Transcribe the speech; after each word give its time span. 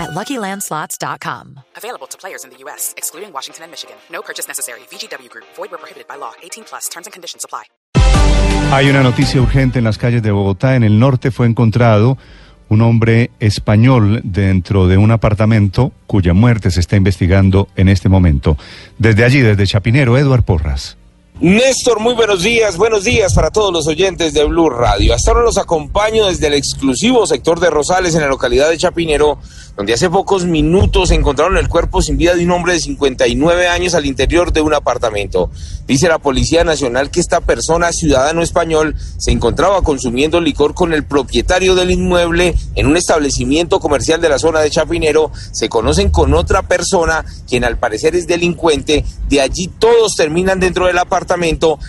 at 0.00 0.10
LuckyLandSlots.com. 0.10 1.60
Available 1.76 2.08
to 2.08 2.16
players 2.18 2.44
in 2.44 2.50
the 2.50 2.56
U.S., 2.64 2.94
excluding 2.96 3.32
Washington 3.32 3.64
and 3.64 3.70
Michigan. 3.70 3.96
No 4.10 4.22
purchase 4.22 4.48
necessary. 4.48 4.80
VGW 4.90 5.28
Group. 5.28 5.46
Void 5.56 5.70
where 5.70 5.78
prohibited 5.78 6.08
by 6.08 6.16
law. 6.16 6.32
18 6.42 6.64
plus. 6.64 6.88
Terms 6.88 7.06
and 7.06 7.12
conditions 7.12 7.44
apply. 7.44 7.64
Hay 8.72 8.88
una 8.88 9.02
noticia 9.02 9.40
urgente 9.40 9.78
en 9.78 9.84
las 9.84 9.98
calles 9.98 10.22
de 10.22 10.30
Bogotá. 10.30 10.76
En 10.76 10.84
el 10.84 10.98
norte 10.98 11.30
fue 11.30 11.46
encontrado 11.46 12.16
un 12.68 12.82
hombre 12.82 13.32
español 13.40 14.20
dentro 14.22 14.86
de 14.86 14.96
un 14.96 15.10
apartamento 15.10 15.92
cuya 16.06 16.34
muerte 16.34 16.70
se 16.70 16.80
está 16.80 16.96
investigando 16.96 17.68
en 17.76 17.88
este 17.88 18.08
momento. 18.08 18.56
Desde 18.96 19.24
allí, 19.24 19.40
desde 19.40 19.66
Chapinero, 19.66 20.16
Eduard 20.16 20.44
Porras. 20.44 20.96
Néstor, 21.40 22.00
muy 22.00 22.12
buenos 22.12 22.42
días, 22.42 22.76
buenos 22.76 23.04
días 23.04 23.32
para 23.32 23.50
todos 23.50 23.72
los 23.72 23.86
oyentes 23.86 24.34
de 24.34 24.44
Blue 24.44 24.68
Radio. 24.68 25.14
Hasta 25.14 25.30
ahora 25.30 25.44
los 25.44 25.56
acompaño 25.56 26.26
desde 26.26 26.48
el 26.48 26.52
exclusivo 26.52 27.26
sector 27.26 27.60
de 27.60 27.70
Rosales 27.70 28.14
en 28.14 28.20
la 28.20 28.26
localidad 28.26 28.68
de 28.68 28.76
Chapinero, 28.76 29.38
donde 29.74 29.94
hace 29.94 30.10
pocos 30.10 30.44
minutos 30.44 31.10
encontraron 31.10 31.56
el 31.56 31.70
cuerpo 31.70 32.02
sin 32.02 32.18
vida 32.18 32.34
de 32.34 32.44
un 32.44 32.50
hombre 32.50 32.74
de 32.74 32.80
59 32.80 33.68
años 33.68 33.94
al 33.94 34.04
interior 34.04 34.52
de 34.52 34.60
un 34.60 34.74
apartamento. 34.74 35.50
Dice 35.86 36.08
la 36.08 36.18
Policía 36.18 36.62
Nacional 36.62 37.10
que 37.10 37.20
esta 37.20 37.40
persona, 37.40 37.90
ciudadano 37.90 38.42
español, 38.42 38.94
se 39.16 39.30
encontraba 39.30 39.80
consumiendo 39.80 40.42
licor 40.42 40.74
con 40.74 40.92
el 40.92 41.06
propietario 41.06 41.74
del 41.74 41.90
inmueble 41.90 42.54
en 42.74 42.86
un 42.86 42.98
establecimiento 42.98 43.80
comercial 43.80 44.20
de 44.20 44.28
la 44.28 44.38
zona 44.38 44.60
de 44.60 44.68
Chapinero. 44.68 45.32
Se 45.52 45.70
conocen 45.70 46.10
con 46.10 46.34
otra 46.34 46.60
persona, 46.68 47.24
quien 47.48 47.64
al 47.64 47.78
parecer 47.78 48.14
es 48.14 48.26
delincuente. 48.26 49.06
De 49.30 49.40
allí 49.40 49.68
todos 49.68 50.16
terminan 50.16 50.60
dentro 50.60 50.86
del 50.86 50.98
apartamento 50.98 51.29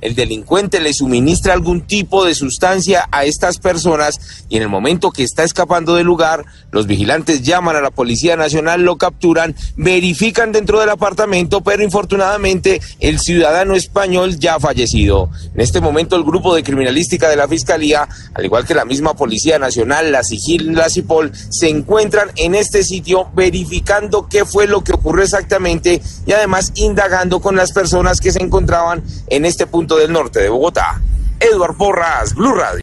el 0.00 0.14
delincuente 0.14 0.80
le 0.80 0.92
suministra 0.92 1.52
algún 1.52 1.82
tipo 1.82 2.24
de 2.24 2.34
sustancia 2.34 3.08
a 3.10 3.24
estas 3.24 3.58
personas 3.58 4.44
y 4.48 4.56
en 4.56 4.62
el 4.62 4.68
momento 4.68 5.10
que 5.10 5.22
está 5.22 5.44
escapando 5.44 5.94
del 5.94 6.06
lugar, 6.06 6.44
los 6.70 6.86
vigilantes 6.86 7.42
llaman 7.42 7.76
a 7.76 7.80
la 7.80 7.90
Policía 7.90 8.36
Nacional, 8.36 8.82
lo 8.82 8.96
capturan, 8.96 9.54
verifican 9.76 10.52
dentro 10.52 10.80
del 10.80 10.90
apartamento, 10.90 11.62
pero 11.62 11.82
infortunadamente 11.82 12.80
el 13.00 13.18
ciudadano 13.18 13.74
español 13.74 14.38
ya 14.38 14.56
ha 14.56 14.60
fallecido. 14.60 15.30
En 15.54 15.60
este 15.60 15.80
momento 15.80 16.16
el 16.16 16.24
grupo 16.24 16.54
de 16.54 16.62
criminalística 16.62 17.28
de 17.28 17.36
la 17.36 17.48
Fiscalía, 17.48 18.08
al 18.34 18.44
igual 18.44 18.66
que 18.66 18.74
la 18.74 18.84
misma 18.84 19.14
Policía 19.14 19.58
Nacional, 19.58 20.12
la 20.12 20.22
SIGIL 20.22 20.72
la 20.74 20.88
CIPOL, 20.88 21.32
se 21.34 21.68
encuentran 21.68 22.30
en 22.36 22.54
este 22.54 22.82
sitio 22.82 23.28
verificando 23.34 24.28
qué 24.28 24.44
fue 24.44 24.66
lo 24.66 24.82
que 24.84 24.92
ocurrió 24.92 25.24
exactamente 25.24 26.00
y 26.26 26.32
además 26.32 26.72
indagando 26.74 27.40
con 27.40 27.56
las 27.56 27.72
personas 27.72 28.20
que 28.20 28.32
se 28.32 28.42
encontraban 28.42 29.02
en 29.28 29.44
este 29.44 29.66
punto 29.66 29.96
del 29.96 30.12
norte 30.12 30.40
de 30.40 30.48
Bogotá. 30.48 31.00
Eduard 31.40 31.76
Porras, 31.76 32.34
Blue 32.34 32.54
Radio. 32.54 32.80